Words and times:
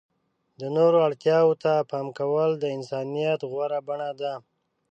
د 0.59 0.61
نورو 0.75 0.97
اړتیاوو 1.07 1.59
ته 1.63 1.73
پام 1.91 2.07
کول 2.19 2.49
د 2.57 2.63
انسانیت 2.77 3.39
غوره 3.51 3.79
بڼه 3.87 4.09
ده. 4.21 4.33